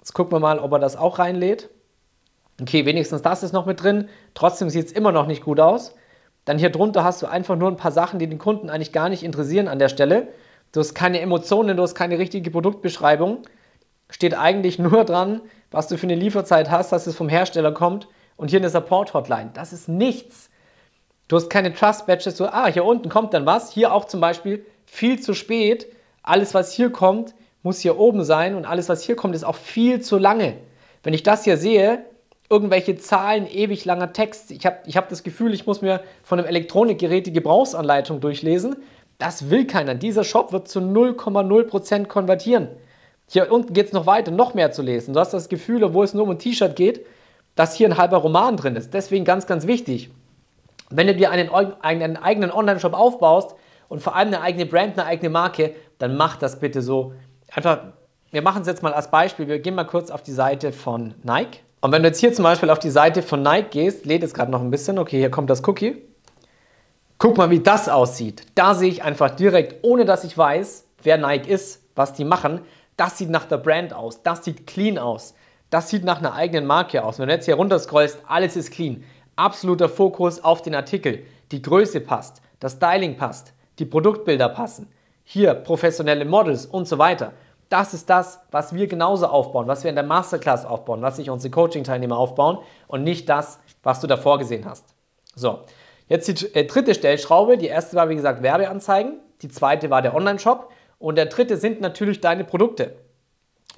Jetzt 0.00 0.12
gucken 0.12 0.32
wir 0.32 0.40
mal, 0.40 0.58
ob 0.58 0.72
er 0.72 0.78
das 0.78 0.96
auch 0.96 1.18
reinlädt. 1.18 1.70
Okay, 2.60 2.84
wenigstens 2.84 3.22
das 3.22 3.42
ist 3.42 3.52
noch 3.52 3.66
mit 3.66 3.82
drin. 3.82 4.08
Trotzdem 4.34 4.70
sieht 4.70 4.86
es 4.86 4.92
immer 4.92 5.12
noch 5.12 5.26
nicht 5.26 5.42
gut 5.42 5.60
aus. 5.60 5.94
Dann 6.44 6.58
hier 6.58 6.70
drunter 6.70 7.02
hast 7.02 7.22
du 7.22 7.26
einfach 7.26 7.56
nur 7.56 7.70
ein 7.70 7.76
paar 7.76 7.92
Sachen, 7.92 8.18
die 8.18 8.28
den 8.28 8.38
Kunden 8.38 8.68
eigentlich 8.68 8.92
gar 8.92 9.08
nicht 9.08 9.22
interessieren 9.22 9.66
an 9.66 9.78
der 9.78 9.88
Stelle. 9.88 10.28
Du 10.72 10.80
hast 10.80 10.94
keine 10.94 11.20
Emotionen, 11.20 11.76
du 11.76 11.82
hast 11.82 11.94
keine 11.94 12.18
richtige 12.18 12.50
Produktbeschreibung. 12.50 13.42
Steht 14.10 14.36
eigentlich 14.36 14.78
nur 14.78 15.04
dran, 15.04 15.40
was 15.70 15.88
du 15.88 15.96
für 15.96 16.06
eine 16.06 16.14
Lieferzeit 16.14 16.70
hast, 16.70 16.92
dass 16.92 17.06
es 17.06 17.16
vom 17.16 17.28
Hersteller 17.28 17.72
kommt. 17.72 18.08
Und 18.36 18.50
hier 18.50 18.58
eine 18.58 18.68
Support-Hotline. 18.68 19.52
Das 19.54 19.72
ist 19.72 19.88
nichts. 19.88 20.50
Du 21.28 21.36
hast 21.36 21.48
keine 21.48 21.72
Trust-Badges, 21.72 22.36
so, 22.36 22.46
ah, 22.46 22.66
hier 22.66 22.84
unten 22.84 23.08
kommt 23.08 23.32
dann 23.32 23.46
was. 23.46 23.72
Hier 23.72 23.92
auch 23.92 24.04
zum 24.04 24.20
Beispiel 24.20 24.64
viel 24.84 25.20
zu 25.20 25.34
spät. 25.34 25.86
Alles, 26.22 26.54
was 26.54 26.72
hier 26.72 26.90
kommt, 26.90 27.34
muss 27.62 27.80
hier 27.80 27.98
oben 27.98 28.24
sein 28.24 28.54
und 28.54 28.66
alles, 28.66 28.88
was 28.88 29.02
hier 29.02 29.16
kommt, 29.16 29.34
ist 29.34 29.44
auch 29.44 29.56
viel 29.56 30.00
zu 30.00 30.18
lange. 30.18 30.54
Wenn 31.02 31.14
ich 31.14 31.22
das 31.22 31.44
hier 31.44 31.56
sehe, 31.56 32.04
irgendwelche 32.50 32.96
Zahlen, 32.96 33.46
ewig 33.46 33.84
langer 33.84 34.12
Text, 34.12 34.50
ich 34.50 34.66
habe 34.66 34.78
ich 34.86 34.96
hab 34.96 35.08
das 35.08 35.22
Gefühl, 35.22 35.54
ich 35.54 35.66
muss 35.66 35.80
mir 35.80 36.02
von 36.22 36.38
einem 36.38 36.48
Elektronikgerät 36.48 37.26
die 37.26 37.32
Gebrauchsanleitung 37.32 38.20
durchlesen. 38.20 38.76
Das 39.18 39.48
will 39.48 39.66
keiner. 39.66 39.94
Dieser 39.94 40.24
Shop 40.24 40.52
wird 40.52 40.68
zu 40.68 40.80
0,0% 40.80 42.06
konvertieren. 42.06 42.68
Hier 43.28 43.50
unten 43.50 43.72
geht 43.72 43.86
es 43.86 43.92
noch 43.92 44.06
weiter, 44.06 44.30
noch 44.30 44.52
mehr 44.52 44.72
zu 44.72 44.82
lesen. 44.82 45.14
Du 45.14 45.20
hast 45.20 45.32
das 45.32 45.48
Gefühl, 45.48 45.82
obwohl 45.84 46.04
es 46.04 46.12
nur 46.12 46.24
um 46.24 46.30
ein 46.30 46.38
T-Shirt 46.38 46.76
geht, 46.76 47.06
dass 47.54 47.74
hier 47.74 47.88
ein 47.88 47.96
halber 47.96 48.18
Roman 48.18 48.56
drin 48.56 48.76
ist. 48.76 48.92
Deswegen 48.92 49.24
ganz, 49.24 49.46
ganz 49.46 49.66
wichtig. 49.66 50.10
Wenn 50.96 51.08
du 51.08 51.14
dir 51.14 51.30
einen, 51.30 51.50
einen 51.82 52.16
eigenen 52.16 52.52
Online-Shop 52.52 52.94
aufbaust 52.94 53.56
und 53.88 54.00
vor 54.00 54.14
allem 54.14 54.28
eine 54.28 54.40
eigene 54.40 54.66
Brand, 54.66 54.98
eine 54.98 55.06
eigene 55.06 55.28
Marke, 55.28 55.74
dann 55.98 56.16
mach 56.16 56.36
das 56.36 56.60
bitte 56.60 56.82
so. 56.82 57.14
Einfach, 57.52 57.78
wir 58.30 58.42
machen 58.42 58.62
es 58.62 58.68
jetzt 58.68 58.82
mal 58.82 58.94
als 58.94 59.10
Beispiel. 59.10 59.48
Wir 59.48 59.58
gehen 59.58 59.74
mal 59.74 59.84
kurz 59.84 60.10
auf 60.10 60.22
die 60.22 60.32
Seite 60.32 60.72
von 60.72 61.14
Nike. 61.24 61.58
Und 61.80 61.90
wenn 61.92 62.02
du 62.02 62.08
jetzt 62.08 62.20
hier 62.20 62.32
zum 62.32 62.44
Beispiel 62.44 62.70
auf 62.70 62.78
die 62.78 62.90
Seite 62.90 63.22
von 63.22 63.42
Nike 63.42 63.70
gehst, 63.70 64.06
lädt 64.06 64.22
es 64.22 64.34
gerade 64.34 64.52
noch 64.52 64.60
ein 64.60 64.70
bisschen. 64.70 64.98
Okay, 64.98 65.18
hier 65.18 65.30
kommt 65.30 65.50
das 65.50 65.66
Cookie. 65.66 66.00
Guck 67.18 67.36
mal, 67.36 67.50
wie 67.50 67.60
das 67.60 67.88
aussieht. 67.88 68.46
Da 68.54 68.74
sehe 68.74 68.88
ich 68.88 69.02
einfach 69.02 69.30
direkt, 69.30 69.84
ohne 69.84 70.04
dass 70.04 70.22
ich 70.24 70.38
weiß, 70.38 70.86
wer 71.02 71.18
Nike 71.18 71.50
ist, 71.50 71.82
was 71.96 72.12
die 72.12 72.24
machen. 72.24 72.60
Das 72.96 73.18
sieht 73.18 73.30
nach 73.30 73.44
der 73.46 73.58
Brand 73.58 73.92
aus. 73.92 74.22
Das 74.22 74.44
sieht 74.44 74.66
clean 74.66 74.98
aus. 74.98 75.34
Das 75.70 75.90
sieht 75.90 76.04
nach 76.04 76.18
einer 76.18 76.34
eigenen 76.34 76.66
Marke 76.66 77.04
aus. 77.04 77.18
Wenn 77.18 77.26
du 77.26 77.34
jetzt 77.34 77.46
hier 77.46 77.56
runter 77.56 77.80
scrollst, 77.80 78.18
alles 78.28 78.54
ist 78.54 78.70
clean 78.70 79.02
absoluter 79.36 79.88
Fokus 79.88 80.42
auf 80.42 80.62
den 80.62 80.74
Artikel. 80.74 81.24
Die 81.52 81.62
Größe 81.62 82.00
passt, 82.00 82.42
das 82.60 82.72
Styling 82.72 83.16
passt, 83.16 83.52
die 83.78 83.84
Produktbilder 83.84 84.48
passen. 84.48 84.88
Hier 85.24 85.54
professionelle 85.54 86.24
Models 86.24 86.66
und 86.66 86.86
so 86.86 86.98
weiter. 86.98 87.32
Das 87.68 87.94
ist 87.94 88.10
das, 88.10 88.40
was 88.50 88.74
wir 88.74 88.86
genauso 88.86 89.26
aufbauen, 89.26 89.66
was 89.66 89.84
wir 89.84 89.88
in 89.88 89.96
der 89.96 90.04
Masterclass 90.04 90.66
aufbauen, 90.66 91.02
was 91.02 91.16
sich 91.16 91.30
unsere 91.30 91.50
Coaching-Teilnehmer 91.50 92.16
aufbauen 92.16 92.58
und 92.88 93.04
nicht 93.04 93.28
das, 93.28 93.58
was 93.82 94.00
du 94.00 94.06
davor 94.06 94.38
gesehen 94.38 94.64
hast. 94.66 94.94
So, 95.34 95.60
jetzt 96.08 96.28
die 96.28 96.54
äh, 96.54 96.66
dritte 96.66 96.94
Stellschraube. 96.94 97.58
Die 97.58 97.66
erste 97.66 97.96
war, 97.96 98.08
wie 98.08 98.16
gesagt, 98.16 98.42
Werbeanzeigen. 98.42 99.18
Die 99.42 99.48
zweite 99.48 99.90
war 99.90 100.02
der 100.02 100.14
Online-Shop. 100.14 100.70
Und 100.98 101.16
der 101.16 101.26
dritte 101.26 101.56
sind 101.56 101.80
natürlich 101.80 102.20
deine 102.20 102.44
Produkte. 102.44 102.94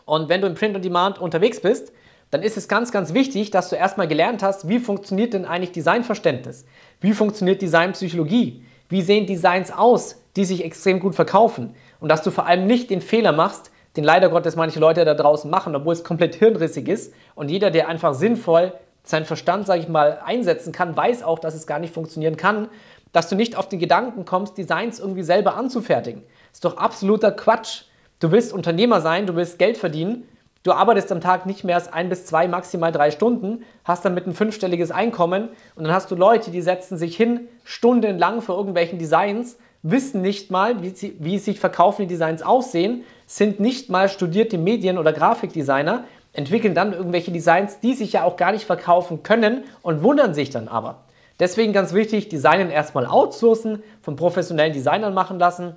Und 0.04 0.28
wenn 0.28 0.40
du 0.40 0.46
im 0.46 0.54
Print 0.54 0.76
on 0.76 0.82
Demand 0.82 1.18
unterwegs 1.18 1.60
bist, 1.60 1.92
dann 2.30 2.42
ist 2.42 2.56
es 2.56 2.68
ganz, 2.68 2.90
ganz 2.90 3.14
wichtig, 3.14 3.50
dass 3.50 3.68
du 3.68 3.76
erstmal 3.76 4.08
gelernt 4.08 4.42
hast, 4.42 4.68
wie 4.68 4.78
funktioniert 4.78 5.32
denn 5.32 5.44
eigentlich 5.44 5.72
Designverständnis? 5.72 6.64
Wie 7.00 7.12
funktioniert 7.12 7.62
Designpsychologie? 7.62 8.64
Wie 8.88 9.02
sehen 9.02 9.26
Designs 9.26 9.70
aus, 9.70 10.22
die 10.36 10.44
sich 10.44 10.64
extrem 10.64 11.00
gut 11.00 11.14
verkaufen? 11.14 11.74
Und 12.00 12.08
dass 12.08 12.22
du 12.22 12.30
vor 12.30 12.46
allem 12.46 12.66
nicht 12.66 12.90
den 12.90 13.00
Fehler 13.00 13.32
machst, 13.32 13.70
den 13.96 14.04
leider 14.04 14.28
Gottes 14.28 14.56
manche 14.56 14.80
Leute 14.80 15.04
da 15.04 15.14
draußen 15.14 15.50
machen, 15.50 15.74
obwohl 15.74 15.92
es 15.92 16.04
komplett 16.04 16.34
hirnrissig 16.34 16.88
ist. 16.88 17.14
Und 17.34 17.50
jeder, 17.50 17.70
der 17.70 17.88
einfach 17.88 18.14
sinnvoll 18.14 18.72
seinen 19.04 19.24
Verstand, 19.24 19.66
sage 19.66 19.80
ich 19.80 19.88
mal, 19.88 20.20
einsetzen 20.24 20.72
kann, 20.72 20.96
weiß 20.96 21.22
auch, 21.22 21.38
dass 21.38 21.54
es 21.54 21.66
gar 21.66 21.78
nicht 21.78 21.94
funktionieren 21.94 22.36
kann, 22.36 22.68
dass 23.12 23.28
du 23.28 23.36
nicht 23.36 23.56
auf 23.56 23.68
den 23.68 23.78
Gedanken 23.78 24.24
kommst, 24.24 24.58
Designs 24.58 24.98
irgendwie 24.98 25.22
selber 25.22 25.54
anzufertigen. 25.54 26.22
Ist 26.52 26.64
doch 26.64 26.76
absoluter 26.76 27.30
Quatsch. 27.30 27.84
Du 28.18 28.32
willst 28.32 28.52
Unternehmer 28.52 29.00
sein, 29.00 29.26
du 29.26 29.36
willst 29.36 29.58
Geld 29.58 29.78
verdienen 29.78 30.24
Du 30.66 30.72
arbeitest 30.72 31.12
am 31.12 31.20
Tag 31.20 31.46
nicht 31.46 31.62
mehr 31.62 31.76
als 31.76 31.92
ein 31.92 32.08
bis 32.08 32.26
zwei, 32.26 32.48
maximal 32.48 32.90
drei 32.90 33.12
Stunden, 33.12 33.62
hast 33.84 34.04
damit 34.04 34.26
ein 34.26 34.34
fünfstelliges 34.34 34.90
Einkommen 34.90 35.50
und 35.76 35.84
dann 35.84 35.94
hast 35.94 36.10
du 36.10 36.16
Leute, 36.16 36.50
die 36.50 36.60
setzen 36.60 36.98
sich 36.98 37.16
hin, 37.16 37.46
stundenlang 37.62 38.42
für 38.42 38.54
irgendwelchen 38.54 38.98
Designs, 38.98 39.58
wissen 39.82 40.22
nicht 40.22 40.50
mal, 40.50 40.82
wie, 40.82 40.88
sie, 40.88 41.16
wie 41.20 41.38
sich 41.38 41.60
verkaufende 41.60 42.08
Designs 42.08 42.42
aussehen, 42.42 43.04
sind 43.26 43.60
nicht 43.60 43.90
mal 43.90 44.08
studierte 44.08 44.58
Medien- 44.58 44.98
oder 44.98 45.12
Grafikdesigner, 45.12 46.02
entwickeln 46.32 46.74
dann 46.74 46.94
irgendwelche 46.94 47.30
Designs, 47.30 47.78
die 47.78 47.94
sich 47.94 48.14
ja 48.14 48.24
auch 48.24 48.36
gar 48.36 48.50
nicht 48.50 48.64
verkaufen 48.64 49.22
können 49.22 49.62
und 49.82 50.02
wundern 50.02 50.34
sich 50.34 50.50
dann 50.50 50.66
aber. 50.66 51.04
Deswegen 51.38 51.74
ganz 51.74 51.92
wichtig, 51.92 52.28
Designen 52.28 52.70
erstmal 52.70 53.06
outsourcen, 53.06 53.84
von 54.02 54.16
professionellen 54.16 54.72
Designern 54.72 55.14
machen 55.14 55.38
lassen. 55.38 55.76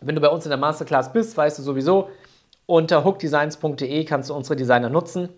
Wenn 0.00 0.14
du 0.14 0.22
bei 0.22 0.30
uns 0.30 0.46
in 0.46 0.50
der 0.50 0.58
Masterclass 0.58 1.12
bist, 1.12 1.36
weißt 1.36 1.58
du 1.58 1.62
sowieso, 1.62 2.08
unter 2.66 3.04
hookdesigns.de 3.04 4.04
kannst 4.04 4.30
du 4.30 4.34
unsere 4.34 4.56
Designer 4.56 4.90
nutzen. 4.90 5.28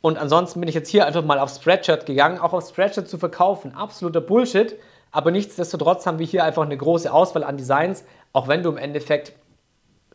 Und 0.00 0.18
ansonsten 0.18 0.60
bin 0.60 0.68
ich 0.68 0.74
jetzt 0.74 0.88
hier 0.88 1.06
einfach 1.06 1.24
mal 1.24 1.38
auf 1.38 1.50
Spreadshirt 1.50 2.06
gegangen, 2.06 2.38
auch 2.38 2.52
auf 2.52 2.68
Spreadshirt 2.68 3.08
zu 3.08 3.18
verkaufen. 3.18 3.74
Absoluter 3.74 4.20
Bullshit. 4.20 4.76
Aber 5.10 5.30
nichtsdestotrotz 5.30 6.06
haben 6.06 6.18
wir 6.18 6.26
hier 6.26 6.44
einfach 6.44 6.62
eine 6.62 6.76
große 6.76 7.12
Auswahl 7.12 7.44
an 7.44 7.56
Designs, 7.56 8.04
auch 8.32 8.46
wenn 8.46 8.62
du 8.62 8.68
im 8.70 8.76
Endeffekt 8.76 9.32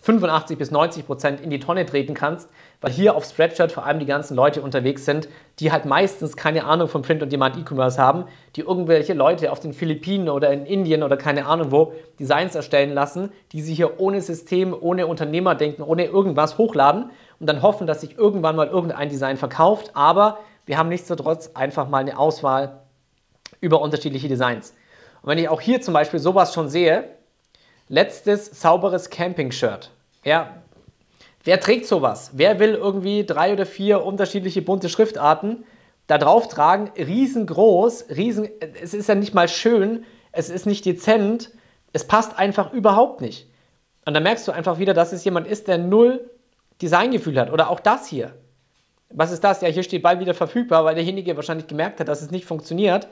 85 0.04 0.58
bis 0.58 0.70
90 0.70 1.06
Prozent 1.06 1.40
in 1.40 1.50
die 1.50 1.60
Tonne 1.60 1.86
treten 1.86 2.14
kannst, 2.14 2.50
weil 2.82 2.92
hier 2.92 3.16
auf 3.16 3.24
Spreadshirt 3.24 3.72
vor 3.72 3.86
allem 3.86 4.00
die 4.00 4.06
ganzen 4.06 4.36
Leute 4.36 4.62
unterwegs 4.62 5.06
sind, 5.06 5.30
die 5.60 5.72
halt 5.72 5.86
meistens 5.86 6.36
keine 6.36 6.66
Ahnung 6.66 6.90
von 6.90 7.04
Print- 7.04 7.24
und 7.24 7.32
Demand-E-Commerce 7.32 7.98
haben, 7.98 8.26
die 8.58 8.62
irgendwelche 8.62 9.14
Leute 9.14 9.50
auf 9.50 9.62
den 9.62 9.72
Philippinen 9.72 10.28
oder 10.28 10.52
in 10.52 10.66
Indien 10.66 11.04
oder 11.04 11.16
keine 11.16 11.46
Ahnung 11.46 11.72
wo 11.72 11.94
Designs 12.20 12.54
erstellen 12.54 12.94
lassen, 12.94 13.32
die 13.54 13.62
sie 13.62 13.74
hier 13.74 14.02
ohne 14.02 14.20
System, 14.20 14.76
ohne 14.78 15.08
Unternehmerdenken, 15.08 15.86
ohne 15.86 16.04
irgendwas 16.04 16.58
hochladen 16.58 17.12
und 17.40 17.48
dann 17.48 17.62
hoffen, 17.62 17.88
dass 17.88 18.02
sich 18.02 18.18
irgendwann 18.18 18.58
mal 18.58 18.68
irgendein 18.68 19.08
Design 19.08 19.38
verkauft. 19.38 19.92
Aber 19.94 20.40
wir 20.66 20.78
haben 20.78 20.90
nichtsdestotrotz 20.90 21.52
einfach 21.54 21.88
mal 21.88 22.00
eine 22.00 22.20
Auswahl 22.20 22.82
über 23.62 23.80
unterschiedliche 23.80 24.28
Designs. 24.28 24.74
Und 25.22 25.30
wenn 25.30 25.38
ich 25.38 25.48
auch 25.48 25.62
hier 25.62 25.80
zum 25.80 25.94
Beispiel 25.94 26.20
sowas 26.20 26.54
schon 26.54 26.68
sehe, 26.68 27.06
letztes 27.88 28.60
sauberes 28.60 29.10
Camping-Shirt. 29.10 29.93
Ja, 30.24 30.56
wer 31.44 31.60
trägt 31.60 31.86
sowas? 31.86 32.32
Wer 32.34 32.60
will 32.60 32.76
irgendwie 32.76 33.26
drei 33.26 33.54
oder 33.54 33.66
vier 33.66 34.04
unterschiedliche 34.04 34.62
bunte 34.62 34.90
Schriftarten 34.90 35.66
da 36.08 36.18
drauf 36.18 36.48
tragen? 36.48 36.92
Riesengroß, 36.98 38.06
riesen, 38.16 38.50
es 38.82 38.94
ist 38.94 39.10
ja 39.10 39.16
nicht 39.16 39.34
mal 39.34 39.48
schön, 39.48 40.06
es 40.32 40.50
ist 40.50 40.66
nicht 40.66 40.86
dezent, 40.86 41.52
es 41.92 42.08
passt 42.08 42.40
einfach 42.40 42.74
überhaupt 42.74 43.22
nicht. 43.22 43.50
Und 44.06 44.14
da 44.14 44.20
merkst 44.20 44.48
du 44.48 44.52
einfach 44.52 44.80
wieder, 44.80 44.94
dass 44.94 45.14
es 45.14 45.24
jemand 45.24 45.48
ist, 45.48 45.68
der 45.68 45.78
null 45.78 46.30
Designgefühl 46.82 47.40
hat. 47.40 47.52
Oder 47.52 47.70
auch 47.70 47.80
das 47.80 48.08
hier. 48.08 48.34
Was 49.10 49.32
ist 49.32 49.44
das? 49.44 49.62
Ja, 49.62 49.68
hier 49.68 49.84
steht 49.84 50.02
bald 50.02 50.20
wieder 50.20 50.34
verfügbar, 50.34 50.86
weil 50.86 50.96
derjenige 50.96 51.36
wahrscheinlich 51.36 51.68
gemerkt 51.68 52.00
hat, 52.00 52.08
dass 52.08 52.22
es 52.22 52.32
nicht 52.32 52.46
funktioniert. 52.46 53.08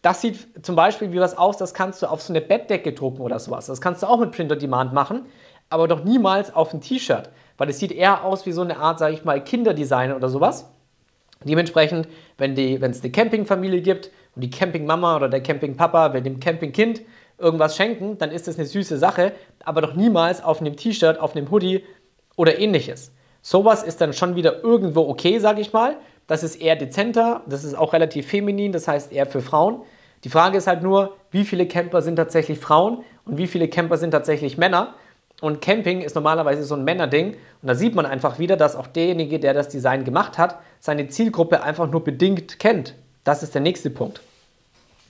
Das 0.00 0.20
sieht 0.20 0.64
zum 0.66 0.74
Beispiel 0.74 1.12
wie 1.12 1.20
was 1.20 1.38
aus, 1.38 1.58
das 1.58 1.74
kannst 1.74 2.02
du 2.02 2.06
auf 2.06 2.22
so 2.22 2.32
eine 2.32 2.40
Bettdecke 2.40 2.92
drucken 2.92 3.20
oder 3.20 3.38
sowas. 3.38 3.66
Das 3.66 3.80
kannst 3.80 4.02
du 4.02 4.08
auch 4.08 4.18
mit 4.18 4.32
Print 4.32 4.50
on 4.50 4.58
Demand 4.58 4.92
machen, 4.92 5.26
aber 5.72 5.88
doch 5.88 6.04
niemals 6.04 6.54
auf 6.54 6.72
ein 6.72 6.80
T-Shirt, 6.80 7.30
weil 7.58 7.68
es 7.68 7.78
sieht 7.78 7.92
eher 7.92 8.24
aus 8.24 8.46
wie 8.46 8.52
so 8.52 8.62
eine 8.62 8.76
Art, 8.78 8.98
sage 8.98 9.14
ich 9.14 9.24
mal, 9.24 9.42
Kinderdesign 9.42 10.12
oder 10.12 10.28
sowas. 10.28 10.70
Dementsprechend, 11.44 12.06
wenn 12.38 12.56
es 12.56 13.02
eine 13.02 13.10
Campingfamilie 13.10 13.80
gibt 13.80 14.10
und 14.34 14.42
die 14.42 14.50
Campingmama 14.50 15.16
oder 15.16 15.28
der 15.28 15.42
Campingpapa 15.42 16.12
will 16.12 16.22
dem 16.22 16.38
Campingkind 16.38 17.02
irgendwas 17.38 17.76
schenken, 17.76 18.18
dann 18.18 18.30
ist 18.30 18.46
das 18.46 18.56
eine 18.58 18.66
süße 18.66 18.98
Sache, 18.98 19.32
aber 19.64 19.80
doch 19.80 19.94
niemals 19.94 20.44
auf 20.44 20.60
einem 20.60 20.76
T-Shirt, 20.76 21.18
auf 21.18 21.34
einem 21.34 21.50
Hoodie 21.50 21.84
oder 22.36 22.58
ähnliches. 22.58 23.12
Sowas 23.40 23.82
ist 23.82 24.00
dann 24.00 24.12
schon 24.12 24.36
wieder 24.36 24.62
irgendwo 24.62 25.08
okay, 25.08 25.38
sage 25.40 25.60
ich 25.60 25.72
mal. 25.72 25.96
Das 26.28 26.44
ist 26.44 26.56
eher 26.56 26.76
dezenter, 26.76 27.42
das 27.48 27.64
ist 27.64 27.74
auch 27.74 27.92
relativ 27.92 28.28
feminin, 28.28 28.70
das 28.70 28.86
heißt 28.86 29.12
eher 29.12 29.26
für 29.26 29.40
Frauen. 29.40 29.82
Die 30.22 30.28
Frage 30.28 30.58
ist 30.58 30.68
halt 30.68 30.84
nur, 30.84 31.16
wie 31.32 31.44
viele 31.44 31.66
Camper 31.66 32.00
sind 32.00 32.16
tatsächlich 32.16 32.60
Frauen 32.60 33.02
und 33.24 33.38
wie 33.38 33.48
viele 33.48 33.66
Camper 33.66 33.96
sind 33.96 34.12
tatsächlich 34.12 34.56
Männer. 34.56 34.94
Und 35.42 35.60
Camping 35.60 36.02
ist 36.02 36.14
normalerweise 36.14 36.62
so 36.62 36.76
ein 36.76 36.84
Männerding. 36.84 37.32
Und 37.32 37.68
da 37.68 37.74
sieht 37.74 37.96
man 37.96 38.06
einfach 38.06 38.38
wieder, 38.38 38.56
dass 38.56 38.76
auch 38.76 38.86
derjenige, 38.86 39.40
der 39.40 39.54
das 39.54 39.68
Design 39.68 40.04
gemacht 40.04 40.38
hat, 40.38 40.60
seine 40.78 41.08
Zielgruppe 41.08 41.64
einfach 41.64 41.90
nur 41.90 42.04
bedingt 42.04 42.60
kennt. 42.60 42.94
Das 43.24 43.42
ist 43.42 43.52
der 43.52 43.60
nächste 43.60 43.90
Punkt. 43.90 44.20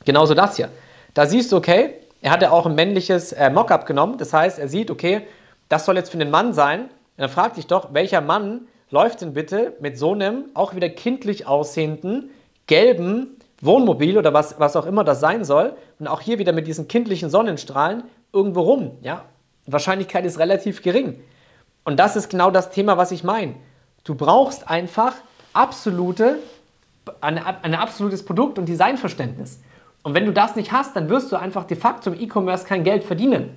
Genauso 0.07 0.33
das 0.33 0.57
hier. 0.57 0.71
Da 1.13 1.27
siehst 1.27 1.53
du, 1.53 1.59
okay, 1.59 1.97
er 2.23 2.31
hat 2.31 2.41
ja 2.41 2.51
auch 2.51 2.65
ein 2.65 2.75
männliches 2.75 3.33
äh, 3.33 3.51
Mockup 3.51 3.85
genommen. 3.85 4.17
Das 4.17 4.33
heißt, 4.33 4.59
er 4.59 4.69
sieht, 4.69 4.91
okay, 4.91 5.21
das 5.69 5.85
soll 5.85 5.97
jetzt 5.97 6.11
für 6.11 6.19
einen 6.19 6.31
Mann 6.31 6.55
sein. 6.55 6.85
Und 6.85 6.91
dann 7.19 7.29
fragt 7.29 7.59
dich 7.59 7.67
doch, 7.67 7.93
welcher 7.93 8.23
Mann 8.23 8.63
läuft 8.89 9.21
denn 9.21 9.35
bitte 9.35 9.75
mit 9.81 9.99
so 9.99 10.15
einem 10.15 10.47
auch 10.55 10.75
wieder 10.75 10.89
kindlich 10.89 11.47
aussehenden, 11.47 12.31
gelben 12.67 13.37
Wohnmobil 13.61 14.17
oder 14.17 14.33
was, 14.33 14.59
was 14.59 14.77
auch 14.77 14.87
immer 14.87 15.05
das 15.05 15.21
sein 15.21 15.45
soll 15.45 15.77
und 15.99 16.09
auch 16.09 16.23
hier 16.23 16.39
wieder 16.39 16.55
mit 16.55 16.67
diesen 16.67 16.89
kindlichen 16.89 17.29
Sonnenstrahlen 17.29 18.05
irgendwo 18.33 18.63
rum. 18.63 18.93
Ja? 19.03 19.27
Wahrscheinlichkeit 19.67 20.25
ist 20.25 20.39
relativ 20.39 20.83
gering. 20.83 21.21
Und 21.85 21.99
das 21.99 22.17
ist 22.17 22.29
genau 22.29 22.51
das 22.51 22.71
Thema, 22.71 22.97
was 22.97 23.11
ich 23.11 23.25
meine. 23.25 23.55
Du 24.05 24.15
brauchst 24.15 24.69
einfach 24.69 25.15
absolute, 25.53 26.39
ein, 27.21 27.39
ein 27.39 27.75
absolutes 27.75 28.25
Produkt- 28.25 28.59
und 28.59 28.69
Designverständnis. 28.69 29.61
Und 30.03 30.15
wenn 30.15 30.27
du 30.27 30.33
das 30.33 30.57
nicht 30.57 30.73
hast, 30.73 30.97
dann 30.97 31.09
wirst 31.09 31.31
du 31.31 31.37
einfach 31.37 31.65
de 31.65 31.77
facto 31.77 32.11
im 32.11 32.21
E-Commerce 32.21 32.67
kein 32.67 32.83
Geld 32.83 33.05
verdienen. 33.05 33.51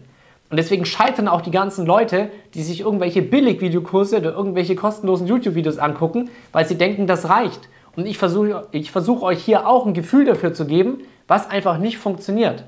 Und 0.49 0.57
deswegen 0.57 0.85
scheitern 0.85 1.27
auch 1.27 1.41
die 1.41 1.51
ganzen 1.51 1.87
Leute, 1.87 2.29
die 2.53 2.61
sich 2.61 2.81
irgendwelche 2.81 3.23
Billig-Videokurse 3.23 4.17
oder 4.17 4.33
irgendwelche 4.33 4.75
kostenlosen 4.75 5.25
YouTube-Videos 5.25 5.79
angucken, 5.79 6.29
weil 6.51 6.67
sie 6.67 6.77
denken, 6.77 7.07
das 7.07 7.29
reicht. 7.29 7.67
Und 7.95 8.05
ich 8.05 8.17
versuche 8.17 8.67
ich 8.71 8.91
versuch 8.91 9.23
euch 9.23 9.43
hier 9.43 9.67
auch 9.67 9.87
ein 9.87 9.93
Gefühl 9.93 10.25
dafür 10.25 10.53
zu 10.53 10.67
geben, 10.67 10.99
was 11.27 11.49
einfach 11.49 11.79
nicht 11.79 11.97
funktioniert. 11.97 12.63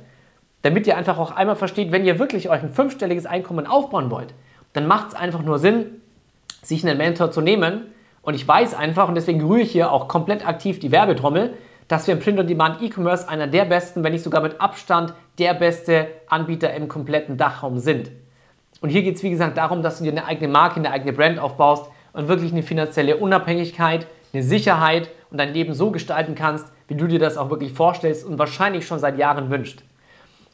Damit 0.67 0.85
ihr 0.85 0.97
einfach 0.97 1.17
auch 1.17 1.31
einmal 1.31 1.55
versteht, 1.55 1.93
wenn 1.93 2.03
ihr 2.03 2.19
wirklich 2.19 2.49
euch 2.49 2.61
ein 2.61 2.69
fünfstelliges 2.69 3.25
Einkommen 3.25 3.67
aufbauen 3.67 4.11
wollt, 4.11 4.33
dann 4.73 4.85
macht 4.85 5.07
es 5.07 5.13
einfach 5.13 5.41
nur 5.41 5.59
Sinn, 5.59 6.01
sich 6.61 6.85
einen 6.85 6.97
Mentor 6.97 7.31
zu 7.31 7.39
nehmen. 7.39 7.83
Und 8.21 8.33
ich 8.33 8.45
weiß 8.45 8.73
einfach, 8.73 9.07
und 9.07 9.15
deswegen 9.15 9.41
rühre 9.41 9.61
ich 9.61 9.71
hier 9.71 9.93
auch 9.93 10.09
komplett 10.09 10.45
aktiv 10.45 10.79
die 10.79 10.91
Werbetrommel, 10.91 11.53
dass 11.87 12.05
wir 12.05 12.15
im 12.15 12.19
Print-on-Demand 12.19 12.81
E-Commerce 12.81 13.29
einer 13.29 13.47
der 13.47 13.63
besten, 13.63 14.03
wenn 14.03 14.11
nicht 14.11 14.25
sogar 14.25 14.41
mit 14.41 14.59
Abstand 14.59 15.13
der 15.39 15.53
beste 15.53 16.07
Anbieter 16.27 16.73
im 16.73 16.89
kompletten 16.89 17.37
Dachraum 17.37 17.77
sind. 17.77 18.11
Und 18.81 18.89
hier 18.89 19.03
geht 19.03 19.15
es 19.15 19.23
wie 19.23 19.29
gesagt 19.29 19.57
darum, 19.57 19.81
dass 19.81 19.99
du 19.99 20.03
dir 20.03 20.11
eine 20.11 20.25
eigene 20.25 20.51
Marke, 20.51 20.81
eine 20.81 20.91
eigene 20.91 21.13
Brand 21.13 21.39
aufbaust 21.39 21.89
und 22.11 22.27
wirklich 22.27 22.51
eine 22.51 22.61
finanzielle 22.61 23.15
Unabhängigkeit, 23.15 24.05
eine 24.33 24.43
Sicherheit 24.43 25.11
und 25.31 25.37
dein 25.37 25.53
Leben 25.53 25.73
so 25.73 25.91
gestalten 25.91 26.35
kannst, 26.35 26.67
wie 26.89 26.95
du 26.95 27.07
dir 27.07 27.19
das 27.19 27.37
auch 27.37 27.49
wirklich 27.49 27.71
vorstellst 27.71 28.25
und 28.25 28.37
wahrscheinlich 28.37 28.85
schon 28.85 28.99
seit 28.99 29.17
Jahren 29.17 29.49
wünscht. 29.49 29.83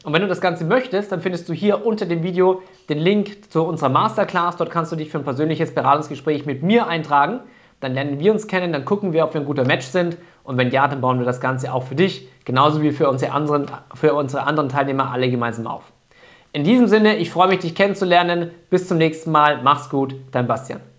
Und 0.04 0.14
wenn 0.14 0.22
du 0.22 0.28
das 0.28 0.42
Ganze 0.42 0.66
möchtest, 0.66 1.12
dann 1.12 1.22
findest 1.22 1.48
du 1.48 1.54
hier 1.54 1.86
unter 1.86 2.06
dem 2.06 2.24
Video 2.24 2.62
den 2.90 3.00
Link 3.00 3.52
zu 3.52 3.64
unserer 3.64 3.90
Masterclass. 3.90 4.58
Dort 4.58 4.70
kannst 4.70 4.92
du 4.92 4.96
dich 4.96 5.10
für 5.10 5.18
ein 5.18 5.24
persönliches 5.24 5.74
Beratungsgespräch 5.74 6.46
mit 6.46 6.62
mir 6.62 6.88
eintragen. 6.88 7.40
Dann 7.80 7.94
lernen 7.94 8.20
wir 8.20 8.32
uns 8.32 8.48
kennen, 8.48 8.72
dann 8.72 8.86
gucken 8.86 9.14
wir, 9.14 9.24
ob 9.26 9.34
wir 9.34 9.42
ein 9.42 9.48
guter 9.48 9.66
Match 9.66 9.86
sind. 9.86 10.18
Und 10.44 10.58
wenn 10.58 10.72
ja, 10.72 10.88
dann 10.88 11.02
bauen 11.02 11.20
wir 11.20 11.26
das 11.26 11.42
Ganze 11.42 11.74
auch 11.74 11.84
für 11.84 11.96
dich, 11.96 12.28
genauso 12.46 12.82
wie 12.82 12.92
für 12.92 13.10
unsere 13.10 13.32
anderen, 13.32 13.66
für 13.94 14.14
unsere 14.14 14.44
anderen 14.44 14.70
Teilnehmer 14.70 15.12
alle 15.12 15.30
gemeinsam 15.30 15.68
auf. 15.68 15.84
In 16.52 16.64
diesem 16.64 16.88
Sinne, 16.88 17.18
ich 17.18 17.32
freue 17.32 17.48
mich, 17.48 17.60
dich 17.60 17.74
kennenzulernen. 17.74 18.52
Bis 18.70 18.88
zum 18.88 18.98
nächsten 18.98 19.32
Mal. 19.32 19.62
Mach's 19.64 19.90
gut, 19.90 20.16
dein 20.32 20.48
Bastian. 20.48 20.93